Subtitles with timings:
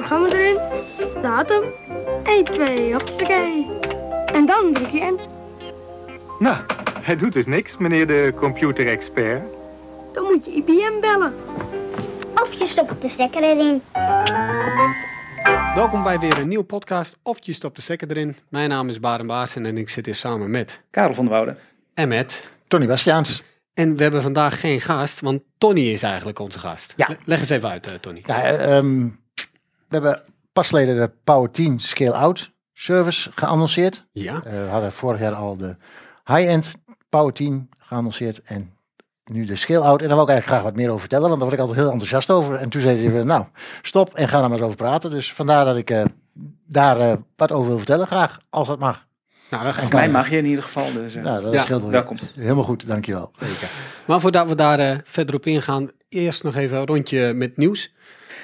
[0.00, 0.58] programma erin,
[1.22, 1.62] datum,
[2.24, 3.66] 1, 2, hoppakee.
[4.34, 5.20] En dan druk je in.
[6.38, 6.56] Nou,
[7.00, 9.42] hij doet dus niks, meneer de computerexpert.
[10.12, 11.34] Dan moet je IBM bellen.
[12.42, 13.82] Of je stopt de stekker erin.
[15.74, 17.18] Welkom bij weer een nieuwe podcast.
[17.22, 18.36] Of je stopt de stekker erin.
[18.48, 21.58] Mijn naam is Baren Baasen en ik zit hier samen met Karel van der Wouden.
[21.94, 22.50] en met.
[22.66, 23.42] Tony Bastiaans.
[23.74, 26.92] En we hebben vandaag geen gast, want Tony is eigenlijk onze gast.
[26.96, 27.06] Ja.
[27.08, 28.20] Le- Leg eens even uit, eh, Tony.
[28.22, 29.08] Ja, eh, ehm,
[29.90, 30.22] we hebben
[30.52, 34.06] pas geleden de Power 10 Scale-Out service geannonceerd.
[34.12, 34.34] Ja.
[34.44, 35.74] Eh, we hadden vorig jaar al de
[36.24, 36.70] high-end
[37.08, 38.72] Power 10 geannonceerd en
[39.24, 40.02] nu de Scale-Out.
[40.02, 41.84] En daar wil ik eigenlijk graag wat meer over vertellen, want daar word ik altijd
[41.84, 42.54] heel enthousiast over.
[42.54, 43.44] En toen zeiden we, nou,
[43.82, 45.10] stop en ga er maar eens over praten.
[45.10, 46.04] Dus vandaar dat ik eh,
[46.66, 49.08] daar eh, wat over wil vertellen, graag, als dat mag.
[49.50, 50.92] Nou, dat mij mag je in ieder geval.
[50.92, 51.90] Dus, Nou, dat Ja, scheelt wel.
[51.90, 52.18] welkom.
[52.34, 53.30] Helemaal goed, dankjewel.
[54.06, 57.92] Maar voordat we daar eh, verder op ingaan, eerst nog even een rondje met nieuws.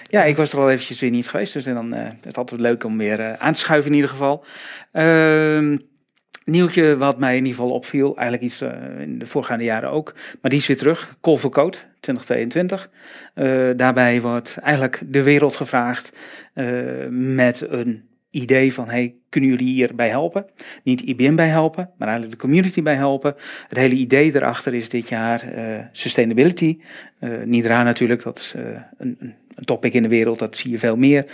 [0.03, 1.53] Ja, ik was er al eventjes weer niet geweest.
[1.53, 4.11] Dus dan eh, is het altijd leuk om weer eh, aan te schuiven in ieder
[4.11, 4.45] geval.
[4.93, 5.77] Ehm
[6.47, 8.17] nieuwtje wat mij in ieder geval opviel.
[8.17, 10.15] Eigenlijk iets eh, in de voorgaande jaren ook.
[10.41, 11.17] Maar die is weer terug.
[11.21, 12.91] Call for Code 2022.
[13.35, 16.13] Eh, daarbij wordt eigenlijk de wereld gevraagd
[17.11, 18.89] met een idee van...
[18.89, 20.47] Hey, kunnen jullie hierbij helpen?
[20.83, 23.35] Niet IBM bij helpen, maar eigenlijk de community bij helpen.
[23.69, 26.79] Het hele idee erachter is dit jaar eh, sustainability.
[27.19, 28.63] Eh, niet raar natuurlijk, dat is eh,
[28.99, 31.27] een, een topic in de wereld, dat zie je veel meer.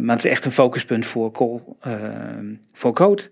[0.00, 1.92] Maar het is echt een focuspunt voor Call eh,
[2.72, 3.22] for Code.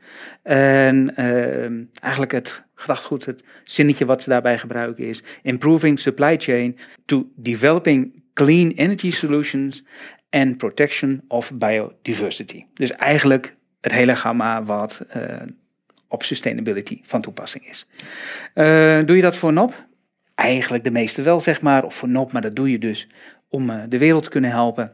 [0.42, 5.22] En eh, eigenlijk het gedachtegoed, het zinnetje wat ze daarbij gebruiken is...
[5.42, 9.84] Improving supply chain to developing clean energy solutions
[10.30, 12.64] and protection of biodiversity.
[12.74, 15.22] Dus eigenlijk het hele gamma wat eh,
[16.08, 17.86] op sustainability van toepassing is.
[18.54, 19.86] Eh, doe je dat voor NOP?
[20.34, 21.84] Eigenlijk de meeste wel, zeg maar.
[21.84, 23.08] Of voor NOP, maar dat doe je dus
[23.48, 24.92] om eh, de wereld te kunnen helpen.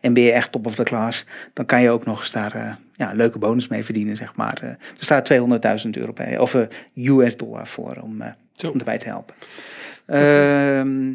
[0.00, 2.78] En ben je echt top of the class, dan kan je ook nog eens daar
[2.96, 4.58] ja, een leuke bonus mee verdienen, zeg maar.
[4.62, 6.56] Er staat 200.000 euro bij, of
[6.94, 8.22] US dollar voor om,
[8.64, 9.34] om erbij te helpen.
[10.06, 11.12] Ehm,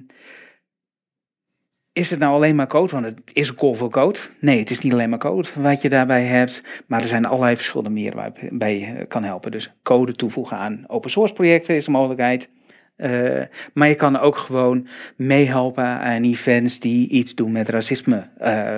[1.94, 2.92] is het nou alleen maar code?
[2.92, 4.20] Want het is een call voor code.
[4.40, 6.64] Nee, het is niet alleen maar code wat je daarbij hebt.
[6.88, 9.52] Maar er zijn allerlei verschillende meer waarbij je kan helpen.
[9.52, 12.50] Dus code toevoegen aan open source projecten is een mogelijkheid.
[12.96, 13.42] Eh,
[13.74, 18.28] maar je kan ook gewoon meehelpen aan events die iets doen met racisme.
[18.38, 18.78] Eh,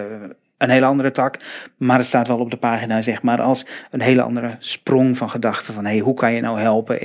[0.58, 1.38] een hele andere tak.
[1.78, 5.30] Maar het staat wel op de pagina, zeg maar, als een hele andere sprong van
[5.30, 5.74] gedachten.
[5.74, 7.00] Van hey, hoe kan je nou helpen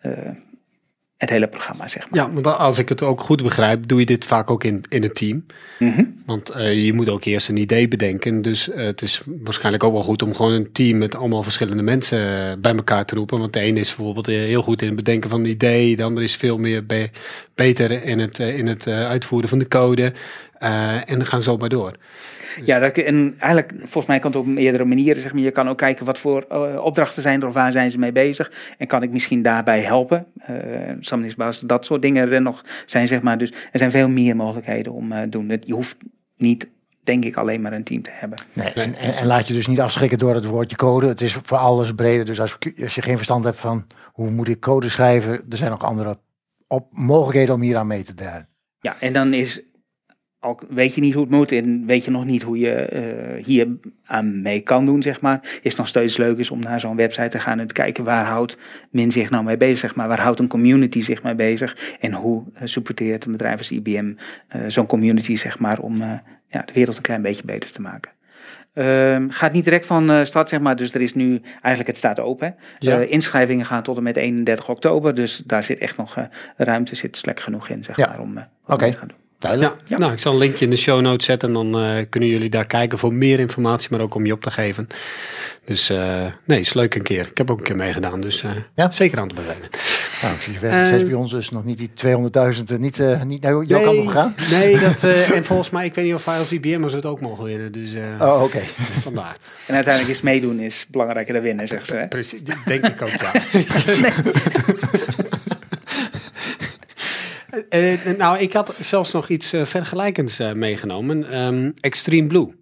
[0.00, 0.12] eh,
[1.20, 2.20] het hele programma, zeg maar.
[2.20, 5.02] Ja, want als ik het ook goed begrijp, doe je dit vaak ook in, in
[5.02, 5.44] het team.
[5.78, 6.04] Mhm.
[6.26, 8.42] Want eh, je moet ook eerst een idee bedenken.
[8.42, 11.82] Dus eh, het is waarschijnlijk ook wel goed om gewoon een team met allemaal verschillende
[11.82, 13.38] mensen eh, bij elkaar te roepen.
[13.38, 15.96] Want de ene is bijvoorbeeld heel goed in het bedenken van een idee.
[15.96, 17.10] De andere is veel meer be-
[17.54, 20.12] beter in het, in het uitvoeren van de code.
[21.04, 21.96] En dan gaan zo maar door.
[22.64, 25.22] Ja, dat, en eigenlijk, volgens mij kan het op meerdere manieren.
[25.22, 25.42] Zeg maar.
[25.42, 28.12] Je kan ook kijken wat voor eh, opdrachten zijn er of waar zijn ze mee
[28.12, 28.52] bezig.
[28.78, 30.26] En kan ik misschien daarbij helpen.
[30.50, 33.38] Uh, dat soort dingen er nog zijn, zeg maar.
[33.38, 35.60] Dus er zijn veel meer mogelijkheden om te doen.
[35.64, 35.96] Je hoeft
[36.36, 36.68] niet,
[37.04, 38.38] denk ik, alleen maar een team te hebben.
[38.52, 41.06] Nee, en, en, en laat je dus niet afschrikken door het woordje code.
[41.06, 42.24] Het is voor alles breder.
[42.24, 45.70] Dus als, als je geen verstand hebt van hoe moet ik code schrijven, er zijn
[45.70, 46.18] nog andere
[46.66, 48.48] op, mogelijkheden om hier aan mee te draaien.
[48.80, 49.60] Ja, en dan is
[50.40, 53.44] al weet je niet hoe het moet en weet je nog niet hoe je uh,
[53.44, 53.68] hier
[54.04, 56.96] aan mee kan doen, zeg maar, is het nog steeds leuk is om naar zo'n
[56.96, 58.58] website te gaan en te kijken waar houdt
[58.90, 62.12] men zich nou mee bezig, zeg maar, waar houdt een community zich mee bezig en
[62.12, 64.12] hoe uh, supporteert een bedrijf als IBM
[64.56, 66.12] uh, zo'n community, zeg maar, om uh,
[66.46, 68.12] ja, de wereld een klein beetje beter te maken.
[68.74, 70.76] Uh, gaat niet direct van uh, start, zeg maar.
[70.76, 72.54] Dus er is nu eigenlijk het staat open.
[72.78, 73.00] Ja.
[73.00, 75.14] Uh, inschrijvingen gaan tot en met 31 oktober.
[75.14, 76.16] Dus daar zit echt nog
[76.56, 78.06] ruimte, zit slek genoeg in, zeg ja.
[78.06, 78.90] maar, om okay.
[78.90, 79.29] te gaan doen.
[79.40, 79.74] Duidelijk.
[79.74, 82.04] Ja, ja, Nou, ik zal een linkje in de show notes zetten en dan uh,
[82.08, 84.86] kunnen jullie daar kijken voor meer informatie, maar ook om je op te geven.
[85.64, 87.26] Dus uh, nee, is leuk een keer.
[87.30, 88.90] Ik heb ook een keer meegedaan, dus uh, ja?
[88.90, 89.68] zeker aan te bevelen.
[90.22, 93.62] Nou, je werkt steeds bij ons dus nog niet die 200.000 niet, niet naar jouw
[93.62, 94.34] nee, kant op gegaan?
[94.50, 95.02] Nee, dat,
[95.36, 97.72] en volgens mij, ik weet niet of als IBM'ers het ook mogen winnen.
[97.72, 97.90] Dus,
[98.20, 98.42] oh, oké.
[98.42, 98.68] Okay.
[99.00, 99.36] Vandaar.
[99.66, 101.96] En uiteindelijk is meedoen is belangrijker dan winnen, zegt ze.
[101.96, 102.08] Hè?
[102.08, 103.32] Precies, denk ik ook, ja.
[107.74, 111.42] Uh, nou, ik had zelfs nog iets uh, vergelijkends uh, meegenomen.
[111.42, 112.54] Um, Extreme Blue.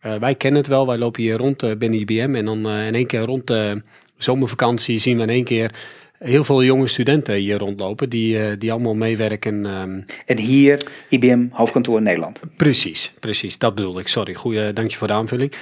[0.00, 2.34] wij kennen het wel, wij lopen hier rond binnen IBM.
[2.34, 3.82] En dan in één keer rond de
[4.16, 5.74] zomervakantie zien we in één keer
[6.18, 8.08] heel veel jonge studenten hier rondlopen.
[8.08, 9.64] Die, die allemaal meewerken.
[9.64, 10.04] Um...
[10.26, 12.40] En hier IBM hoofdkantoor in Nederland.
[12.56, 13.58] Precies, precies.
[13.58, 14.08] Dat bedoel ik.
[14.08, 15.52] Sorry, goeie, dank je voor de aanvulling.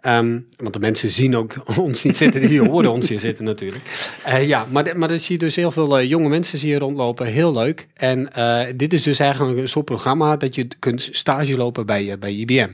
[0.00, 3.84] Ehm, want de mensen zien ook ons niet zitten, die horen ons hier zitten natuurlijk.
[4.24, 7.26] Eh, ja, maar, maar dan zie je dus heel veel eh, jonge mensen je rondlopen,
[7.26, 7.86] heel leuk.
[7.94, 12.18] En eh, dit is dus eigenlijk een soort programma dat je kunt stage lopen bij,
[12.18, 12.68] bij IBM.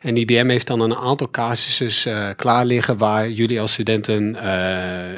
[0.00, 4.36] En IBM heeft dan een aantal casussen klaar liggen waar jullie als studenten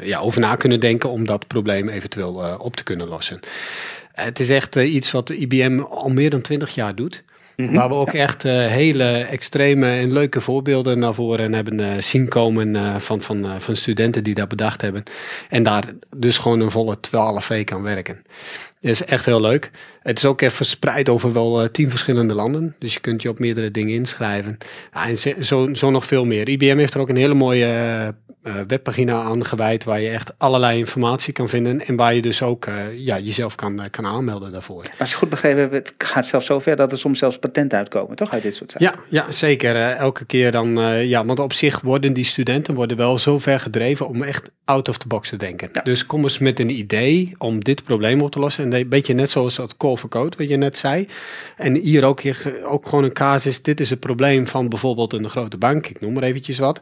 [0.03, 3.39] ja, over na kunnen denken om dat probleem eventueel op te kunnen lossen.
[4.13, 7.23] Het is echt iets wat IBM al meer dan twintig jaar doet.
[7.67, 12.27] Waar we ook echt eh, hele extreme en leuke voorbeelden naar voren hebben eh, zien
[12.27, 15.03] komen eh, van, van, van studenten die dat bedacht hebben.
[15.49, 15.83] En daar
[16.15, 18.23] dus gewoon een volle twaalf weken aan werken.
[18.81, 19.71] Dat is echt heel leuk.
[20.01, 22.75] Het is ook even verspreid over wel tien verschillende landen.
[22.79, 24.57] Dus je kunt je op meerdere dingen inschrijven.
[24.93, 26.49] Ja, en zo, zo nog veel meer.
[26.49, 29.83] IBM heeft er ook een hele mooie webpagina aan gewijd.
[29.83, 31.85] Waar je echt allerlei informatie kan vinden.
[31.85, 34.85] En waar je dus ook eh, ja, jezelf kan, eh, kan aanmelden daarvoor.
[34.99, 38.15] Als je goed begrepen hebt, het gaat zelfs zover dat er soms zelfs patenten uitkomen,
[38.15, 38.31] toch?
[38.31, 38.99] Uit dit soort zaken.
[39.09, 39.75] Ja, ja zeker.
[39.75, 43.39] Eh, elke keer dan, eh, ja, want op zich worden die studenten worden wel zo
[43.39, 45.69] ver gedreven om echt out of the box te denken.
[45.73, 45.81] Ja.
[45.81, 48.63] Dus kom eens met een idee om dit probleem op te lossen.
[48.63, 51.07] En een beetje net zoals dat call for code, wat je net zei.
[51.55, 53.61] En hier ook, hier, ook gewoon een casus.
[53.61, 55.87] Dit is het probleem van bijvoorbeeld een grote bank.
[55.87, 56.79] Ik noem maar eventjes wat.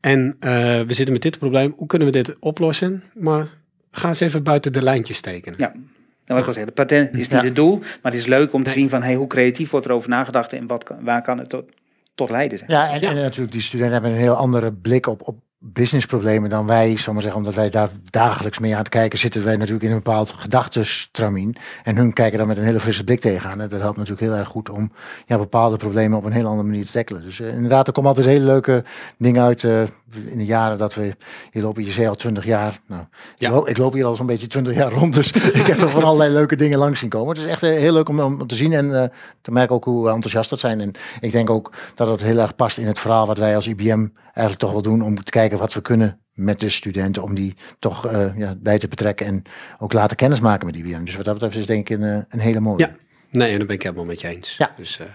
[0.00, 0.50] En eh,
[0.80, 1.74] we zitten met dit probleem.
[1.76, 3.02] Hoe kunnen we dit oplossen?
[3.14, 3.48] Maar
[3.90, 5.58] ga eens even buiten de lijntjes tekenen.
[5.58, 5.72] Ja.
[5.72, 7.44] Dan wil ik wel zeggen, de patent is niet Ja.
[7.44, 9.92] het doel, maar het is leuk om te zien van hey, hoe creatief wordt er
[9.92, 11.70] over nagedacht en wat, waar kan het tot,
[12.14, 12.58] tot leiden.
[12.58, 12.68] zeg.
[12.68, 13.08] Ja, en, Ja.
[13.10, 17.12] en natuurlijk, die studenten hebben een heel andere blik op, op businessproblemen dan wij, zal
[17.12, 19.96] maar zeggen, omdat wij daar dagelijks mee aan het kijken zitten, wij natuurlijk in een
[19.96, 21.56] bepaald gedachtestramien.
[21.84, 23.60] En hun kijken daar met een hele frisse blik tegenaan.
[23.60, 24.92] En dat helpt natuurlijk heel erg goed om
[25.26, 27.22] ja, bepaalde problemen op een heel andere manier te tackelen.
[27.22, 28.84] Dus eh, inderdaad, er komen altijd hele leuke
[29.16, 29.82] dingen uit eh,
[30.26, 31.16] in de jaren dat we
[31.50, 31.84] hier lopen.
[31.84, 32.80] Je zei al twintig jaar.
[32.86, 33.02] Nou,
[33.36, 33.48] Ja.
[33.48, 35.90] ik, loop, ik loop hier al zo'n beetje twintig jaar rond, dus ik heb er
[35.90, 37.34] van allerlei leuke dingen langs zien komen.
[37.34, 40.08] Het is echt eh, heel leuk om, om te zien en te merken ook hoe
[40.10, 40.80] enthousiast dat zijn.
[40.80, 43.66] En ik denk ook dat het heel erg past in het verhaal wat wij als
[43.66, 44.06] IBM
[44.38, 47.54] eigenlijk toch wel doen om te kijken wat we kunnen met de studenten, om die
[47.78, 49.42] toch eh, ja, bij te betrekken en
[49.78, 51.04] ook laten kennismaken met IBM.
[51.04, 52.78] Dus wat dat betreft is denk ik een, eh, een hele mooie.
[52.78, 52.96] Ja.
[53.30, 54.56] Nee, en daar ben ik helemaal met je eens.
[54.56, 54.72] Ja.
[54.76, 55.06] Dus eh,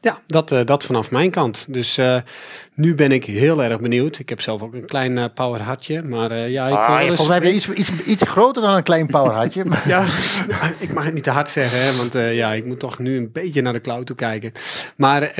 [0.00, 1.66] ja, dat, dat vanaf mijn kant.
[1.68, 2.00] Dus
[2.74, 4.18] nu ben ik heel erg benieuwd.
[4.18, 7.46] Ik heb zelf ook een klein power hartje, maar ja, ik Ah, volgens mij heb
[7.46, 9.64] je iets, iets, iets groter dan een klein powerhatje.
[9.86, 10.06] Ja,
[10.78, 13.32] ik mag het niet te hard zeggen, hè, want ja, ik moet toch nu een
[13.32, 14.52] beetje naar de cloud toe kijken.
[14.96, 15.32] Maar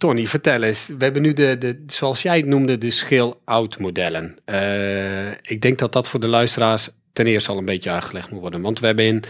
[0.00, 0.86] Tony, vertel eens.
[0.86, 4.36] We hebben nu de, de zoals jij het noemde, de scale-out modellen.
[4.44, 8.40] Eh, ik denk dat dat voor de luisteraars ten eerste al een beetje uitgelegd moet
[8.40, 8.60] worden.
[8.60, 9.22] Want we hebben in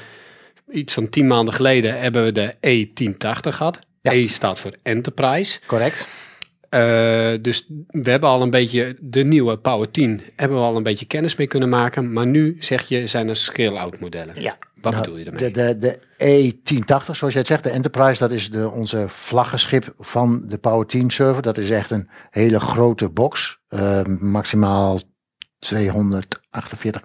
[0.70, 3.78] iets van tien maanden geleden hebben we de E1080 gehad.
[4.02, 4.12] Ja.
[4.12, 5.60] E staat voor Enterprise.
[5.66, 6.08] Correct.
[6.68, 10.82] Eh, dus we hebben al een beetje de nieuwe Power 10 hebben we al een
[10.82, 12.12] beetje kennis mee kunnen maken.
[12.12, 14.42] Maar nu zeg je zijn er scale-out modellen.
[14.42, 14.58] Ja.
[14.82, 15.50] Wat Nou, bedoel je daarmee?
[15.50, 19.94] De, de, de E1080, zoals jij het zegt, de Enterprise, dat is de, onze vlaggenschip
[19.98, 21.42] van de Power 10 server.
[21.42, 23.60] Dat is echt een hele grote box.
[23.68, 25.00] eh, maximaal
[25.58, 27.02] 248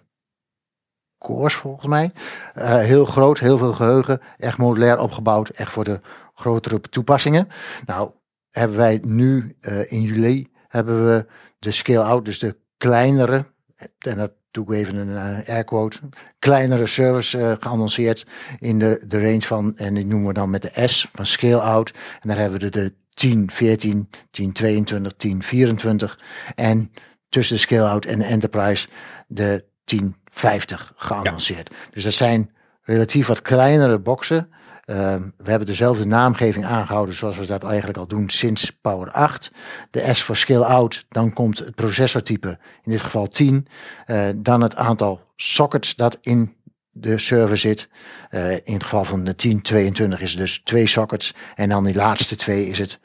[1.18, 2.12] cores volgens mij.
[2.54, 4.22] Eh, heel groot, heel veel geheugen.
[4.38, 5.50] Echt modulair opgebouwd.
[5.50, 6.00] Echt voor de
[6.34, 7.48] grotere toepassingen.
[7.86, 8.12] Nou,
[8.50, 11.26] hebben wij nu eh, in juli hebben we
[11.60, 13.54] de scale-out, dus de kleinere,
[13.98, 16.00] en dat doe ik even een eh, air quote,
[16.40, 18.26] kleinere service eh, geannonceerd
[18.60, 21.94] in de, de range van, en die noemen we dan met de S van scale-out.
[22.22, 26.20] En daar hebben we de, de 10, 14, 10, 22, 10, 24
[26.56, 26.92] en
[27.30, 28.88] tussen de scale-out en de enterprise
[29.28, 31.74] de 10, 50 geannonceerd.
[31.92, 32.55] Dus dat zijn
[32.86, 34.50] relatief wat kleinere boxen.
[34.86, 39.52] Ehm, we hebben dezelfde naamgeving aangehouden zoals we dat eigenlijk al doen sinds Power 8.
[39.92, 43.68] De S voor scale out, dan komt het processortype, in dit geval 10.
[44.06, 46.56] Eh, dan het aantal sockets dat in
[46.92, 47.90] de server zit.
[48.30, 51.34] Eh, in het geval van de 1022 is het dus twee sockets.
[51.56, 53.00] En dan die laatste twee is het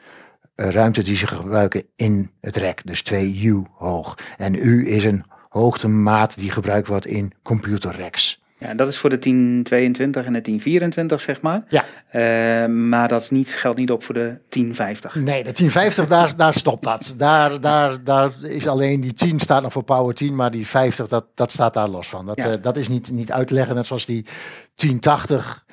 [0.54, 2.86] ruimte die ze gebruiken in het rek.
[2.86, 4.18] Dus 2 U hoog.
[4.36, 8.39] En U is een hoogtemaat die gebruikt wordt in computerracks.
[8.60, 11.62] Ja, dat is voor de 1022 en de 1024, zeg maar.
[11.68, 11.84] Ja.
[12.08, 15.14] Eh, maar dat is niet, geldt niet op voor de 1050.
[15.14, 17.14] Nee, de 1050, daar, daar stopt dat.
[17.16, 21.08] Daar, daar, daar is alleen die 10 staat nog voor Power 10, maar die 50,
[21.08, 22.26] dat, dat staat daar los van.
[22.26, 22.50] Dat, Ja.
[22.50, 24.26] eh, dat is niet, niet uit te leggen, net zoals die
[24.74, 25.64] 1080.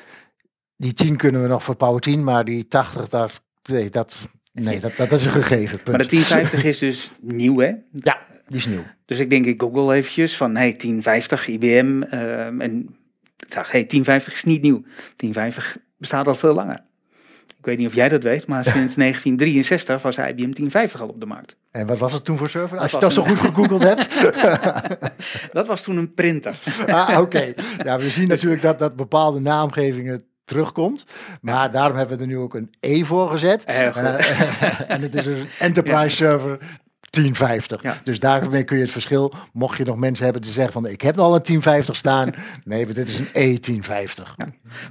[0.78, 3.32] Die 10 kunnen we nog voor Power 10, maar die 80, daar,
[3.70, 6.04] nee, dat, nee dat, dat is een gegeven Maar punt.
[6.10, 7.72] de 1050 is dus nieuw, hè?
[7.92, 8.84] Ja, die is nieuw.
[9.06, 12.02] Dus ik denk, ik google eventjes van, hey, 1050 IBM.
[12.10, 12.96] eh, en
[13.38, 14.84] ik zag, hey, 1050 is niet nieuw.
[15.16, 16.86] 1050 bestaat al veel langer.
[17.58, 21.20] Ik weet niet of jij dat weet, maar sinds 1963 was IBM 1050 al op
[21.20, 21.56] de markt.
[21.72, 22.78] En wat was het toen voor server?
[22.78, 24.32] Als je dat zo goed gegoogeld hebt.
[25.58, 26.60] Dat was toen een printer.
[26.88, 27.54] ah, oké.
[27.84, 31.06] Ja, we zien natuurlijk dat, dat bepaalde naamgevingen terugkomt.
[31.42, 33.64] Maar daarom hebben we er nu ook een E voor gezet.
[33.64, 33.98] Eh,
[34.92, 36.58] en het is dus een enterprise server
[37.10, 37.82] 1050.
[37.82, 37.96] Ja.
[38.04, 41.02] Dus daarmee kun je het verschil, mocht je nog mensen hebben die zeggen van ik
[41.02, 42.30] heb al een 1050 staan.
[42.64, 44.46] Nee, maar dit is een E E1050.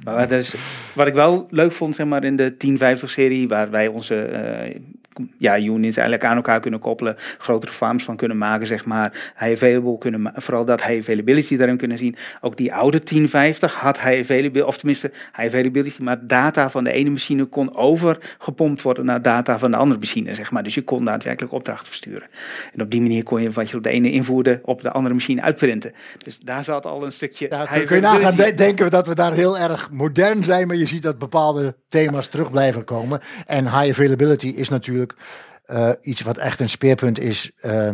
[0.05, 0.55] Maar wat, is,
[0.95, 4.81] wat ik wel leuk vond, zeg maar, in de 1050-serie, waar wij onze eh,
[5.39, 9.53] ja, units eigenlijk aan elkaar kunnen koppelen, grotere farms van kunnen maken, zeg maar, high
[9.53, 12.17] available kunnen vooral dat high availability daarin kunnen zien.
[12.41, 16.93] Ook die oude 1050 had high availability, of tenminste high availability, maar data van de
[16.93, 20.63] ene machine kon overgepompt worden naar data van de andere machine, zeg maar.
[20.63, 22.29] Dus je kon daadwerkelijk opdrachten versturen.
[22.73, 25.15] En op die manier kon je wat je op de ene invoerde, op de andere
[25.15, 25.93] machine uitprinten.
[26.25, 29.07] Dus daar zat al een stukje Ja, kun, kun je nagaan, de- denken we dat
[29.07, 33.21] we daar heel erg modern zijn, maar je ziet dat bepaalde thema's terug blijven komen.
[33.47, 35.06] En high availability is natuurlijk
[35.65, 37.91] eh, iets wat echt een speerpunt is eh,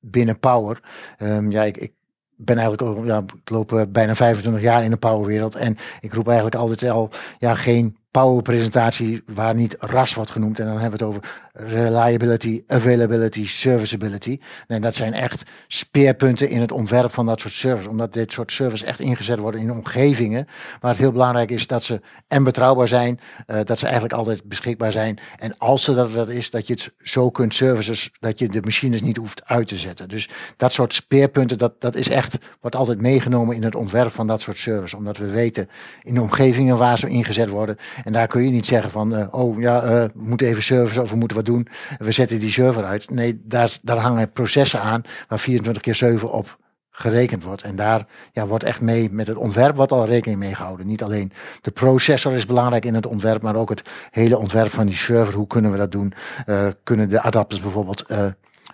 [0.00, 0.80] binnen Power.
[1.18, 1.92] Ehm, ja, ik, ik
[2.36, 6.12] ben eigenlijk ook, ja, ik loop eh, bijna 25 jaar in de powerwereld en ik
[6.12, 7.96] roep eigenlijk altijd al, ja, geen
[8.26, 10.58] presentatie waar niet RAS wordt genoemd.
[10.58, 14.38] En dan hebben we het over reliability, availability, serviceability.
[14.66, 17.88] En dat zijn echt speerpunten in het ontwerp van dat soort service.
[17.88, 20.46] Omdat dit soort service echt ingezet worden in omgevingen
[20.80, 24.44] waar het heel belangrijk is dat ze en betrouwbaar zijn, eh, dat ze eigenlijk altijd
[24.44, 25.18] beschikbaar zijn.
[25.36, 28.60] En als ze dat, dat is, dat je het zo kunt services, dat je de
[28.60, 30.08] machines niet hoeft uit te zetten.
[30.08, 34.26] Dus dat soort speerpunten, dat, dat is echt, wordt altijd meegenomen in het ontwerp van
[34.26, 34.96] dat soort service.
[34.96, 35.68] Omdat we weten
[36.02, 37.76] in de omgevingen waar ze ingezet worden.
[38.08, 41.02] En daar kun je niet zeggen van, eh, oh ja, eh, we moeten even service
[41.02, 41.68] of we moeten wat doen.
[41.98, 43.10] We zetten die server uit.
[43.10, 46.58] Nee, daar, daar hangen processen aan waar 24 keer 7 op
[46.90, 47.62] gerekend wordt.
[47.62, 50.86] En daar ja, wordt echt mee met het ontwerp wordt al rekening mee gehouden.
[50.86, 54.86] Niet alleen de processor is belangrijk in het ontwerp, maar ook het hele ontwerp van
[54.86, 55.34] die server.
[55.34, 56.12] Hoe kunnen we dat doen?
[56.46, 58.04] Eh, kunnen de adapters bijvoorbeeld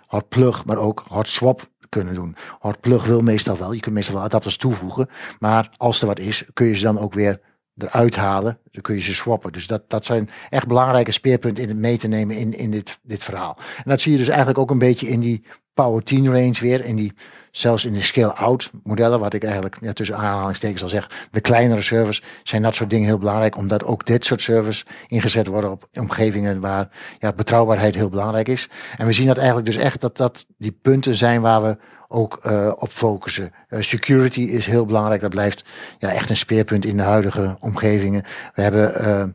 [0.05, 2.35] hot plug, maar ook hot swap kunnen doen.
[2.59, 3.73] Hot plug wil meestal wel.
[3.73, 5.09] Je kunt meestal wel adapters toevoegen.
[5.39, 7.39] Maar als er wat is, kun je ze dan ook weer
[7.77, 8.59] eruit halen.
[8.71, 9.51] Dan kun je ze swappen.
[9.51, 12.99] Dus dat, dat zijn echt belangrijke speerpunten in het mee te nemen in, in dit,
[13.03, 13.57] dit verhaal.
[13.77, 16.85] En dat zie je dus eigenlijk ook een beetje in die Power 10 range weer.
[16.85, 17.13] In die,
[17.51, 21.27] zelfs in de scale-out modellen, wat ik eigenlijk ja, tussen aanhalingstekens al zeg.
[21.31, 23.57] De kleinere servers zijn dat soort dingen heel belangrijk.
[23.57, 26.89] Omdat ook dit soort servers ingezet worden op omgevingen waar
[27.19, 28.69] ja, betrouwbaarheid heel belangrijk is.
[28.97, 31.77] En we zien dat eigenlijk dus echt dat dat die punten zijn waar we
[32.07, 33.51] ook eh, op focussen.
[33.67, 35.21] Eh, security is heel belangrijk.
[35.21, 35.65] Dat blijft
[35.99, 38.23] ja, echt een speerpunt in de huidige omgevingen.
[38.55, 39.25] We hebben eh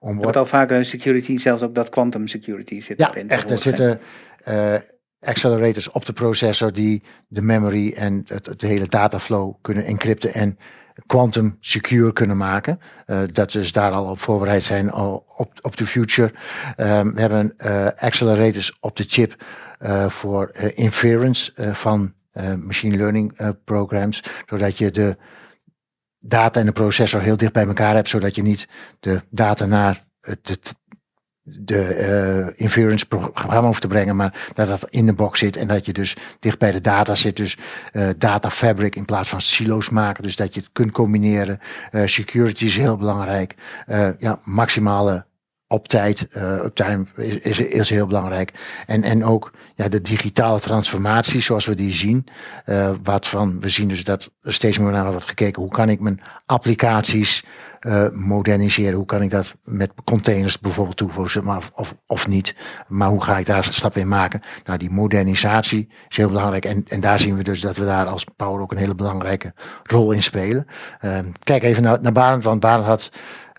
[0.00, 3.50] Je wordt al vaker een security, zelfs ook dat quantum security zit ja, echt.
[3.50, 4.00] Er zitten
[5.20, 10.58] accelerators op de processor die de memory en het, het hele dataflow kunnen encrypten en
[11.06, 12.80] quantum secure kunnen maken.
[13.06, 16.32] Eh, dat ze dus daar al op voorbereid zijn al op, op de future.
[16.76, 19.44] Ehm, we hebben eh, accelerators op de chip
[19.78, 25.16] eh, voor eh, inference eh, van eh, machine learning eh, programs, zodat je de
[26.18, 28.68] data en de processor heel dicht bij elkaar hebt, zodat je niet
[29.00, 30.74] de data naar het
[31.58, 35.68] de eh, inference programma hoeft te brengen, maar dat dat in de box zit en
[35.68, 37.36] dat je dus dicht bij de data zit.
[37.36, 37.58] Dus
[37.92, 41.58] eh, data fabric in plaats van silo's maken, dus dat je het kunt combineren.
[41.90, 43.54] Eh, security is heel belangrijk.
[44.18, 45.24] Ja, maximale
[45.66, 48.52] optijd, eh uptime is, is, is heel belangrijk.
[48.86, 49.52] En, en ook
[49.88, 52.26] de digitale transformatie zoals we die zien.
[52.64, 55.62] eh wat van, we zien dus dat er steeds meer naar wordt gekeken.
[55.62, 57.44] Hoe kan ik mijn applicaties
[57.80, 58.94] eh, moderniseren?
[58.94, 62.54] Hoe kan ik dat met containers bijvoorbeeld toevoegen, maar of, of, of niet?
[62.88, 64.40] Maar hoe ga ik daar een stap in maken?
[64.64, 66.64] Nou, die modernisatie is heel belangrijk.
[66.64, 69.54] En, en daar zien we dus dat we daar als Power ook een hele belangrijke
[69.82, 70.66] rol in spelen.
[70.98, 73.10] Eh, kijk even naar, naar Barend, want Barend had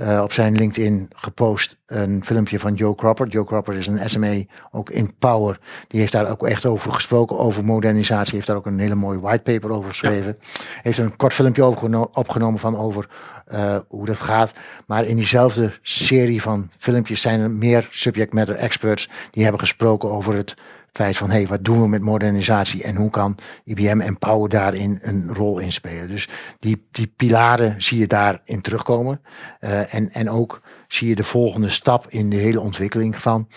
[0.02, 3.28] uh, op zijn LinkedIn gepost een filmpje van Joe Cropper.
[3.28, 5.60] Joe Cropper is een SME, ook in Power.
[5.88, 8.36] Die heeft daar ook echt over gesproken, over modernisatie.
[8.36, 10.38] Heeft daar ook een hele mooie whitepaper over geschreven.
[10.40, 10.50] Ja.
[10.82, 11.66] Heeft een kort filmpje
[12.12, 13.10] opgenomen van over
[13.54, 14.52] uh, hoe dat gaat.
[14.88, 20.12] Maar in diezelfde serie van filmpjes zijn er meer subject matter experts die hebben gesproken
[20.12, 20.56] over het
[20.94, 24.50] feit van, hé, hey, wat doen we met modernisatie en hoe kan IBM en Power
[24.50, 26.08] daarin een rol in spelen.
[26.08, 29.22] Dus die, die pilaren zie je daarin terugkomen.
[29.60, 33.48] Uh, en, en ook zie je de volgende stap in de hele ontwikkeling van,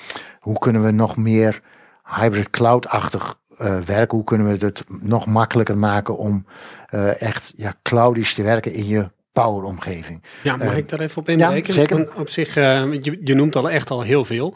[0.40, 1.60] hoe kunnen we nog meer
[2.04, 4.16] hybrid cloud-achtig uh, werken?
[4.16, 6.46] Hoe kunnen we het nog makkelijker maken om
[6.90, 10.22] uh, echt ja, cloudisch te werken in je power-omgeving?
[10.42, 11.74] Ja, mag ik daar even op inbreken?
[11.74, 12.16] Ja, zeker.
[12.16, 14.54] Op zich, je, je noemt al echt al heel veel.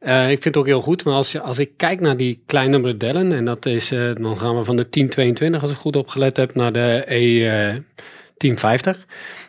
[0.00, 2.42] Uh, ik vind het ook heel goed, maar als, je, als ik kijk naar die
[2.46, 5.96] kleine modellen, en dat is, uh, dan gaan we van de 1022, als ik goed
[5.96, 7.82] opgelet heb, naar de
[8.34, 8.98] E1050,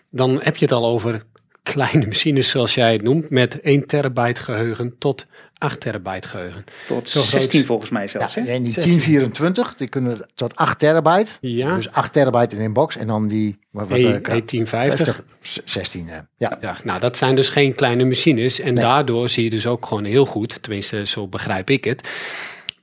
[0.09, 1.23] dan heb je het al over
[1.73, 5.25] kleine machines zoals jij het noemt, met 1 terabyte geheugen tot
[5.57, 6.63] 8 terabyte geheugen.
[6.87, 8.33] Tot Zo groot 16 is- volgens mij zelfs.
[8.33, 8.51] Ja, hè?
[8.51, 8.91] en die 16.
[8.91, 11.31] 1024, die kunnen tot 8 terabyte.
[11.41, 11.75] Ja.
[11.75, 12.97] Dus 8 terabyte in een box.
[12.97, 13.57] En dan die...
[13.71, 15.23] Wat, wat, E- eh, E1050.
[15.65, 16.57] 16, eh, ja.
[16.61, 18.59] Ja, nou dat zijn dus geen kleine machines.
[18.59, 18.83] En Nee.
[18.83, 22.09] daardoor zie je dus ook gewoon heel goed, tenminste zo begrijp ik het,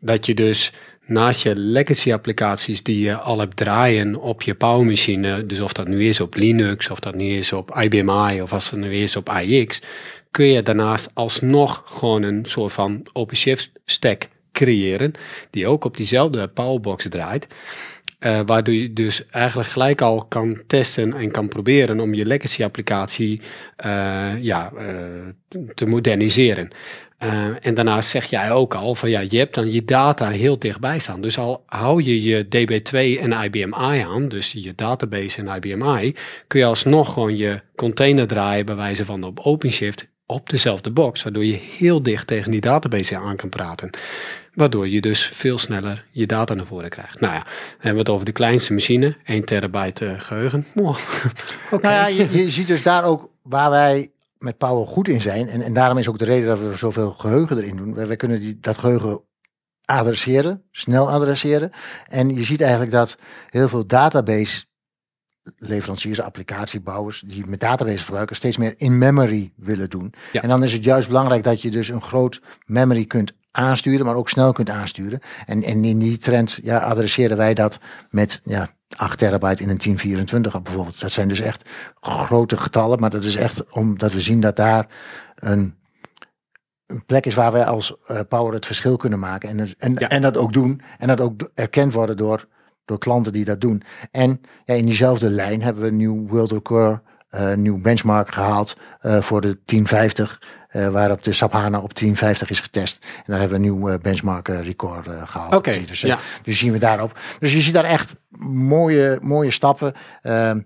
[0.01, 0.73] dat je dus
[1.07, 5.89] naast je legacy applicaties die je al hebt draaien op je powermachine, dus of dat
[5.89, 8.95] nu is op Linux, of dat nu is op IBM i, of als het nu
[8.95, 9.81] is op IX,
[10.31, 15.13] kun je daarnaast alsnog gewoon een soort van OpenShift stack creëren,
[15.51, 17.47] die ook op diezelfde powerbox draait.
[18.19, 22.65] Eh, waardoor je dus eigenlijk gelijk al kan testen en kan proberen om je legacy
[22.65, 23.41] applicatie
[23.77, 24.87] eh, ja, eh,
[25.75, 26.71] te- moderniseren.
[27.61, 30.99] En daarnaast zeg jij ook al van ja, je hebt dan je data heel dichtbij
[30.99, 31.21] staan.
[31.21, 35.99] Dus al hou je je DB2 en IBM i aan, dus je database en IBM
[35.99, 36.15] i,
[36.47, 41.23] kun je alsnog gewoon je container draaien bij wijze van op OpenShift op dezelfde box,
[41.23, 43.91] waardoor je heel dicht tegen die database aan kan praten.
[44.55, 47.21] Waardoor je dus veel sneller je data naar voren krijgt.
[47.21, 50.67] Nou ja, hebben we het over de kleinste machine, 1 terabyte eh, geheugen.
[50.75, 50.99] Wow.
[51.71, 51.87] Oké.
[51.87, 55.49] Nou ja, je, je ziet dus daar ook waar wij met Power goed in zijn.
[55.49, 57.95] En, en daarom is ook de reden dat we zoveel geheugen erin doen.
[57.95, 59.21] Wij, wij kunnen die, dat geheugen
[59.85, 61.71] adresseren, snel adresseren.
[62.09, 63.17] En je ziet eigenlijk dat
[63.49, 64.65] heel veel database
[65.59, 70.13] leveranciers, applicatiebouwers die met database gebruiken, steeds meer in memory willen doen.
[70.33, 70.43] Ja.
[70.43, 74.15] En dan is het juist belangrijk dat je dus een groot memory kunt aansturen, maar
[74.15, 75.21] ook snel kunt aansturen.
[75.47, 77.79] En, en in die trend ja, adresseren wij dat
[78.11, 81.01] met ja, 8 terabyte in een 1024 bijvoorbeeld.
[81.01, 84.87] Dat zijn dus echt grote getallen, maar dat is echt omdat we zien dat daar
[85.35, 85.75] een,
[86.87, 89.49] een plek is waar wij als eh, Power het verschil kunnen maken.
[89.49, 90.09] En, en, Ja.
[90.09, 90.81] en dat ook doen.
[90.99, 92.47] En dat ook erkend worden door,
[92.87, 93.83] door klanten die dat doen.
[94.11, 98.77] En ja, in diezelfde lijn hebben we een nieuw world record, eh nieuw benchmark gehaald
[99.01, 100.43] eh, voor de 1050.
[100.69, 103.07] eh, waarop de SAP HANA op 1050 is getest.
[103.17, 105.55] En daar hebben we een nieuw benchmark record eh, gehaald.
[105.55, 106.19] Oké, dus, ja.
[106.43, 107.19] dus zien we daarop.
[107.39, 109.93] Dus je ziet daar echt mooie, mooie stappen.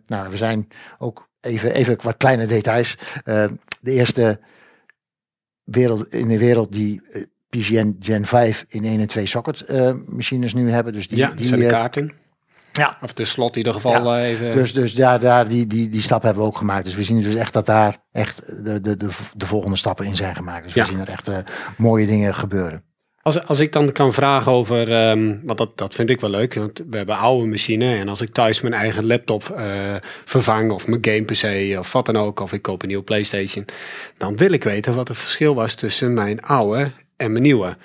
[0.07, 2.97] Nou, we zijn ook even, even wat kleine details.
[3.81, 4.41] De eerste
[5.65, 7.03] wereld, in de wereld die
[7.51, 10.93] PCN Gen 5 in 1 en 2 socket eh, machines nu hebben.
[10.93, 12.13] Dus die, ja, die, zijn de eh, kaarten.
[12.73, 14.53] ja, Of de slot in ieder geval eh, even.
[14.53, 16.85] dus, dus daar, daar die, die, die stap hebben we ook gemaakt.
[16.85, 20.17] Dus we zien dus echt dat daar echt de, de, de, de volgende stappen in
[20.17, 20.65] zijn gemaakt.
[20.65, 20.85] Dus Ja.
[20.85, 21.31] we zien er echt
[21.77, 22.83] mooie dingen gebeuren.
[23.23, 26.55] Als, als ik dan kan vragen over, ehm, want dat, dat vind ik wel leuk,
[26.55, 29.61] want we hebben oude machine en als ik thuis mijn eigen laptop
[30.25, 33.65] vervang of mijn game PC of wat dan ook, of ik koop een nieuwe PlayStation,
[34.17, 37.77] dan wil ik weten wat het verschil was tussen mijn oude en mijn nieuwe.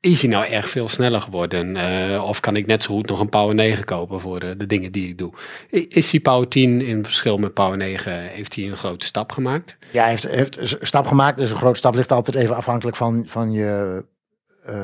[0.00, 1.76] Is die nou echt veel sneller geworden?
[1.76, 4.66] Eh, of kan ik net zo goed nog een Power 9 kopen voor de, de
[4.66, 5.32] dingen die ik doe?
[5.88, 9.76] Is die Power 10 in verschil met Power 9, heeft hij een grote stap gemaakt?
[9.92, 11.36] Ja, hij heeft, heeft een stap gemaakt.
[11.36, 14.04] Dus een grote stap ligt altijd even afhankelijk van, van je,
[14.64, 14.74] eh,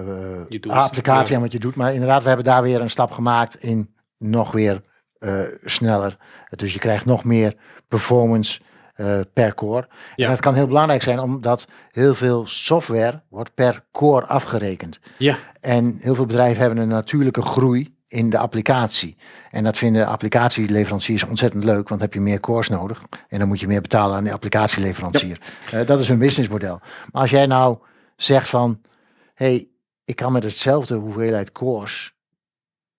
[0.49, 1.35] Je doet- applicatie ja.
[1.37, 1.75] en wat je doet.
[1.75, 4.81] Maar inderdaad, we hebben daar weer een stap gemaakt in nog weer
[5.18, 6.16] eh, sneller.
[6.57, 7.55] Dus je krijgt nog meer
[7.88, 8.61] performance
[8.98, 9.88] eh, per core.
[10.16, 10.24] Ja.
[10.24, 14.98] En dat kan heel belangrijk zijn, omdat heel veel software wordt per core afgerekend.
[15.18, 19.16] Ja, En heel veel bedrijven hebben een natuurlijke groei in de applicatie.
[19.50, 23.02] En dat vinden applicatieleveranciers ontzettend leuk, want dan heb je meer cores nodig.
[23.28, 25.40] En dan moet je meer betalen aan de applicatieleverancier.
[25.72, 26.80] Eh, dat is hun businessmodel.
[27.12, 27.78] Maar als jij nou
[28.16, 28.80] zegt van,
[29.34, 29.68] hey,
[30.04, 32.12] ik kan met hetzelfde hoeveelheid cores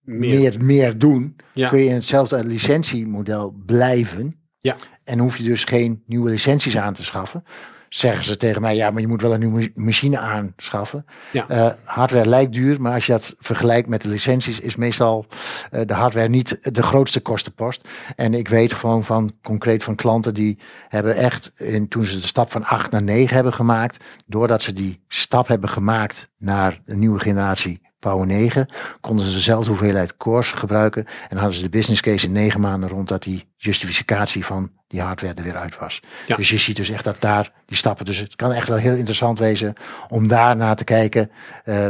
[0.01, 0.39] meer.
[0.39, 1.69] meer, meer doen, Ja.
[1.69, 4.33] kun je in hetzelfde licentiemodel blijven.
[4.61, 4.75] Ja.
[5.09, 7.43] En hoef je dus geen nieuwe licenties aan te schaffen.
[7.89, 11.05] Zeggen ze tegen mij, ja, maar je moet wel een nieuwe machine aanschaffen.
[11.31, 11.47] Ja.
[11.47, 15.25] Eh, hardware lijkt duur, maar als je dat vergelijkt met de licenties, is meestal
[15.71, 17.87] eh, de hardware niet de grootste kostenpost.
[18.15, 22.27] En ik weet gewoon van concreet van klanten die hebben echt, in, toen ze de
[22.27, 26.99] stap van 8 naar 9 hebben gemaakt, doordat ze die stap hebben gemaakt naar een
[26.99, 28.67] nieuwe generatie Power 9,
[29.01, 31.05] konden ze dezelfde hoeveelheid cores gebruiken.
[31.29, 35.01] En hadden ze de business case in negen maanden rond dat die justificatie van die
[35.01, 36.01] hardware er weer uit was.
[36.27, 36.35] Ja.
[36.35, 38.05] Dus je ziet dus echt dat daar die stappen.
[38.05, 39.73] Dus het kan echt wel heel interessant wezen
[40.07, 41.31] om daar naar te kijken.
[41.63, 41.87] eh,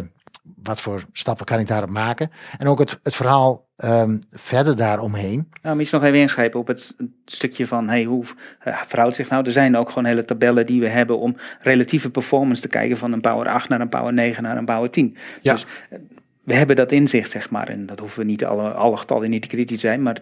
[0.63, 2.31] wat voor stappen kan ik daarop maken?
[2.57, 5.49] En ook het, het verhaal ehm, verder daaromheen.
[5.61, 6.93] Nou, misschien nog even inschepen op het
[7.25, 8.23] stukje van hey, hoe
[8.59, 9.45] eh, verhoudt zich nou?
[9.45, 13.11] Er zijn ook gewoon hele tabellen die we hebben om relatieve performance te kijken van
[13.11, 15.17] een Power 8 naar een Power 9 naar een Power 10.
[15.41, 15.53] Ja.
[15.53, 15.99] Dus eh,
[16.43, 17.67] we hebben dat inzicht, zeg maar.
[17.67, 20.21] En dat hoeven we niet alle, alle getallen niet kritisch zijn, maar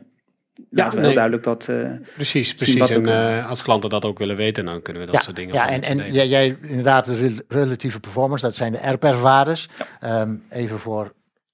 [0.70, 0.90] nee.
[0.92, 1.68] heel duidelijk dat.
[1.70, 1.76] eh,
[2.16, 2.90] Precies, precies.
[2.90, 5.54] En eh, als klanten dat ook willen weten, dan kunnen we dat ja, soort dingen
[5.54, 9.70] ja, en, en jij, jij inderdaad de rel- relatieve performance, dat zijn de RPR-waardes.
[10.00, 11.14] Ehm, even voor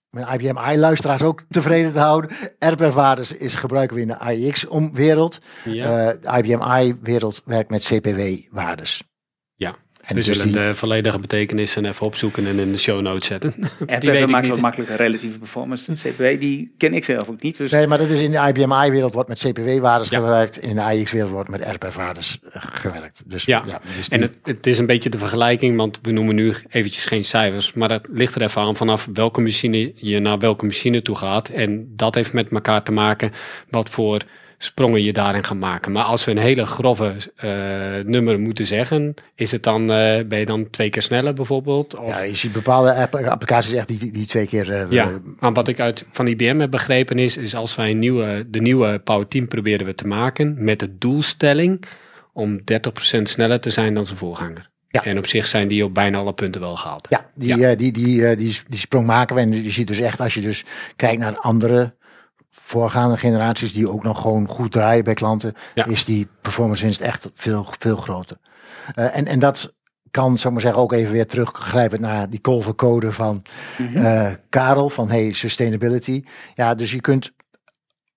[0.10, 2.30] mijn IBM i-luisteraars ook tevreden te houden.
[2.60, 5.39] RPF-waardes is gebruiken we in de AIX-wereld.
[5.66, 6.13] Ja.
[6.13, 9.04] de IBM i-wereld werkt met CPW-waardes.
[10.04, 13.28] En we dus zullen die- de volledige betekenissen even opzoeken en in de show notes
[13.28, 13.54] zetten.
[13.88, 14.52] Ik maakt niet.
[14.52, 15.94] wat makkelijker relatieve performance.
[15.94, 17.58] De CPW, die ken ik zelf ook niet.
[17.58, 20.18] Dus Nee, maar dat is in de IBM i-wereld wordt met CPW-waardes Ja.
[20.20, 20.58] gewerkt.
[20.62, 23.22] In de AIX-wereld wordt met RPF-waardes eh, gewerkt.
[23.26, 23.63] Dus, Ja.
[23.98, 27.26] dus En het, het is een beetje de vergelijking, want we noemen nu eventjes geen
[27.26, 31.16] cijfers, maar dat ligt er even aan vanaf welke machine je naar welke machine toe
[31.16, 31.50] gaat.
[31.50, 33.32] En dat heeft met elkaar te maken
[33.70, 34.22] wat voor
[34.63, 35.91] sprongen je daarin gaat maken.
[35.91, 37.49] Maar als we een hele grove eh,
[38.06, 41.95] nummer moeten zeggen, is het dan, eh, ben je dan twee keer sneller bijvoorbeeld?
[41.99, 44.71] Of, ja, je ziet bepaalde app- applicaties echt die, die, twee keer...
[44.71, 47.99] eh, Ja, maar wat ik uit van IBM heb begrepen is, is als wij een
[47.99, 51.84] nieuwe, de nieuwe Power 10 proberen we te maken met de doelstelling
[52.34, 52.62] om 30%
[53.23, 54.69] sneller te zijn dan zijn voorganger.
[54.88, 55.04] Ja.
[55.04, 57.08] En op zich zijn die op bijna alle punten wel gehaald.
[57.10, 57.76] Ja, die, Ja.
[57.76, 59.41] die, die, die, die sprong maken we.
[59.41, 60.63] En je ziet dus echt, als je dus
[60.95, 61.93] kijkt naar andere
[62.56, 65.86] voorgaande generaties die ook nog gewoon goed draaien bij klanten, Ja.
[65.86, 68.38] is die performance winst echt veel, veel groter.
[68.96, 69.74] Eh, en, en dat
[70.12, 72.42] kan, zou maar zeggen, ook even weer teruggrijpen naar die
[72.76, 73.42] code van
[73.94, 76.24] eh, Karel van Hey Sustainability.
[76.54, 77.32] Ja, dus je kunt,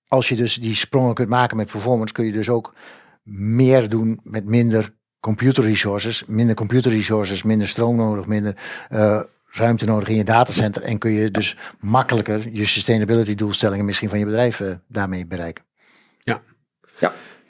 [0.08, 2.74] als je dus die sprongen kunt maken met performance, kun je dus ook
[3.22, 6.24] meer doen met minder computer resources.
[6.26, 8.56] Minder computer resources, minder stroom nodig, minder
[8.88, 9.20] eh,
[9.58, 10.82] ruimte nodig in je datacenter.
[10.82, 15.64] En kun je dus makkelijker je sustainability doelstellingen misschien van je bedrijf eh, daarmee bereiken.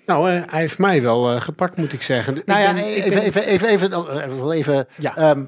[0.07, 2.42] Nou, eh, hij heeft mij wel eh, gepakt, moet ik zeggen.
[2.45, 3.87] Nou Ik ja, ik even, ben- even, even, even,
[4.23, 5.16] even, wel even Ja.
[5.16, 5.45] ehm,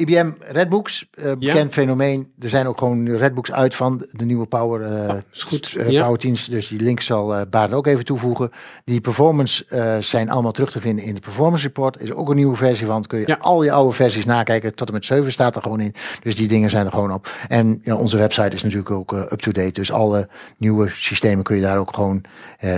[0.00, 2.32] IBM Redbooks, eh, bekend fenomeen.
[2.38, 5.74] Er zijn ook gewoon Redbooks uit van de nieuwe Power, eh is goed.
[5.76, 6.02] eh, Ja.
[6.02, 6.46] Power 10's.
[6.48, 8.50] Dus die link zal eh Baarden ook even toevoegen.
[8.84, 9.64] Die performance
[10.00, 12.00] zijn allemaal terug te vinden in de performance report.
[12.00, 13.04] Is ook een nieuwe versie van.
[13.06, 13.36] Kun je Ja.
[13.40, 14.74] al je oude versies nakijken.
[14.74, 15.94] Tot en met 7 staat er gewoon in.
[16.22, 17.28] Dus die dingen zijn er gewoon op.
[17.48, 19.72] En ja, onze website is natuurlijk ook up-to-date.
[19.72, 22.24] Dus alle nieuwe systemen kun je daar ook gewoon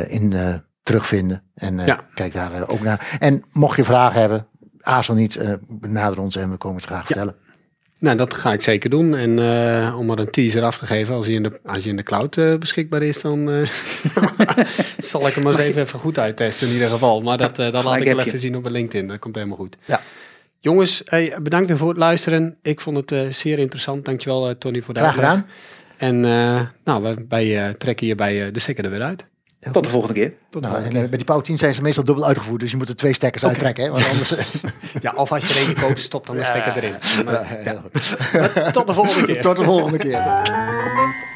[0.08, 0.34] in
[0.82, 1.42] terugvinden.
[1.54, 2.00] En Ja.
[2.14, 3.16] kijk daar ook naar.
[3.20, 4.46] En mocht je vragen hebben,
[4.80, 7.34] aarzel niet, eh benader ons en we komen het graag vertellen.
[7.98, 9.16] Nou, dat ga ik zeker doen.
[9.16, 11.90] En eh, om maar een teaser af te geven, als hij in de, als je
[11.90, 13.48] in de cloud eh, beschikbaar is, dan
[14.98, 17.20] zal ik hem maar eens even, even goed uittesten in ieder geval.
[17.20, 18.24] Maar dat, dat laat ik wel je.
[18.24, 19.08] even zien op mijn LinkedIn.
[19.08, 19.76] Dat komt helemaal goed.
[19.84, 20.00] Ja.
[20.58, 22.56] Jongens, hey, bedankt weer voor het luisteren.
[22.62, 24.04] Ik vond het zeer interessant.
[24.04, 25.46] Dankjewel Tony voor de Graag gedaan.
[26.00, 26.20] En
[26.84, 29.24] nou, wij, wij trekken hier bij eh, de stekker er weer uit.
[29.72, 30.34] Tot de volgende keer.
[30.50, 32.60] Tot de Nou, en volgende eh, bij die Power 10 zijn ze meestal dubbel uitgevoerd.
[32.60, 33.84] Dus je moet er twee stekkers uittrekken.
[33.84, 33.90] Hè?
[33.90, 34.34] Want anders...
[35.00, 36.94] Ja, of als je er eentje koopt, stop dan de stekker erin.
[37.64, 39.42] ja, tot de volgende keer.
[39.42, 40.22] Tot de volgende keer.